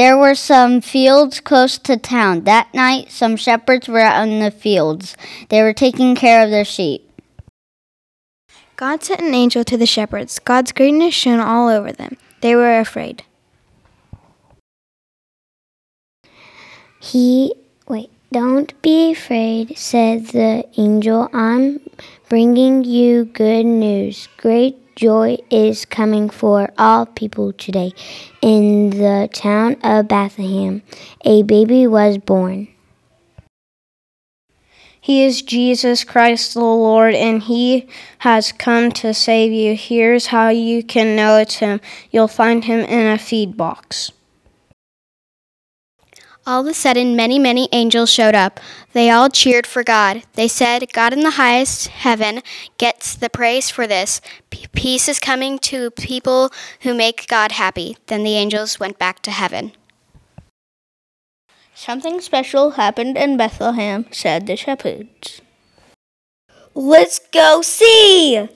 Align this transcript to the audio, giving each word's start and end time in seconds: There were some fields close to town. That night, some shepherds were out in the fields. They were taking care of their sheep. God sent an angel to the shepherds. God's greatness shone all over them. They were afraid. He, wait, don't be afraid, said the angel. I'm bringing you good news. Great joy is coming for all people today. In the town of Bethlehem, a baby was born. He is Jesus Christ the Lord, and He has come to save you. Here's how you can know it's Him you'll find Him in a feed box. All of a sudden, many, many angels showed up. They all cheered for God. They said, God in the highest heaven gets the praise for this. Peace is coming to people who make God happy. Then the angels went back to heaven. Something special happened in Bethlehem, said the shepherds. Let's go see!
There 0.00 0.16
were 0.16 0.34
some 0.34 0.80
fields 0.80 1.40
close 1.40 1.76
to 1.76 1.98
town. 1.98 2.44
That 2.44 2.72
night, 2.72 3.10
some 3.10 3.36
shepherds 3.36 3.86
were 3.86 4.00
out 4.00 4.26
in 4.26 4.40
the 4.40 4.50
fields. 4.50 5.14
They 5.50 5.60
were 5.60 5.74
taking 5.74 6.14
care 6.14 6.42
of 6.42 6.48
their 6.48 6.64
sheep. 6.64 7.06
God 8.76 9.04
sent 9.04 9.20
an 9.20 9.34
angel 9.34 9.62
to 9.62 9.76
the 9.76 9.84
shepherds. 9.84 10.38
God's 10.38 10.72
greatness 10.72 11.12
shone 11.12 11.38
all 11.38 11.68
over 11.68 11.92
them. 11.92 12.16
They 12.40 12.56
were 12.56 12.80
afraid. 12.80 13.24
He, 16.98 17.52
wait, 17.86 18.10
don't 18.32 18.80
be 18.80 19.12
afraid, 19.12 19.76
said 19.76 20.26
the 20.28 20.64
angel. 20.76 21.28
I'm 21.32 21.80
bringing 22.28 22.84
you 22.84 23.24
good 23.24 23.64
news. 23.66 24.28
Great 24.36 24.94
joy 24.94 25.38
is 25.50 25.84
coming 25.84 26.30
for 26.30 26.70
all 26.78 27.06
people 27.06 27.52
today. 27.52 27.92
In 28.40 28.90
the 28.90 29.28
town 29.32 29.76
of 29.82 30.08
Bethlehem, 30.08 30.82
a 31.22 31.42
baby 31.42 31.86
was 31.86 32.18
born. 32.18 32.68
He 35.00 35.24
is 35.24 35.42
Jesus 35.42 36.04
Christ 36.04 36.54
the 36.54 36.60
Lord, 36.60 37.14
and 37.14 37.42
He 37.42 37.88
has 38.18 38.52
come 38.52 38.92
to 38.92 39.12
save 39.14 39.50
you. 39.50 39.74
Here's 39.74 40.26
how 40.26 40.50
you 40.50 40.84
can 40.84 41.16
know 41.16 41.38
it's 41.38 41.56
Him 41.56 41.80
you'll 42.12 42.28
find 42.28 42.64
Him 42.64 42.80
in 42.80 43.06
a 43.06 43.18
feed 43.18 43.56
box. 43.56 44.12
All 46.46 46.62
of 46.62 46.66
a 46.66 46.74
sudden, 46.74 47.14
many, 47.14 47.38
many 47.38 47.68
angels 47.70 48.10
showed 48.10 48.34
up. 48.34 48.60
They 48.92 49.10
all 49.10 49.28
cheered 49.28 49.66
for 49.66 49.84
God. 49.84 50.22
They 50.34 50.48
said, 50.48 50.92
God 50.92 51.12
in 51.12 51.20
the 51.20 51.32
highest 51.32 51.88
heaven 51.88 52.42
gets 52.78 53.14
the 53.14 53.28
praise 53.28 53.70
for 53.70 53.86
this. 53.86 54.20
Peace 54.72 55.08
is 55.08 55.20
coming 55.20 55.58
to 55.60 55.90
people 55.90 56.50
who 56.80 56.94
make 56.94 57.28
God 57.28 57.52
happy. 57.52 57.98
Then 58.06 58.24
the 58.24 58.36
angels 58.36 58.80
went 58.80 58.98
back 58.98 59.20
to 59.22 59.30
heaven. 59.30 59.72
Something 61.74 62.20
special 62.20 62.72
happened 62.72 63.16
in 63.16 63.36
Bethlehem, 63.36 64.06
said 64.10 64.46
the 64.46 64.56
shepherds. 64.56 65.40
Let's 66.74 67.18
go 67.32 67.62
see! 67.62 68.48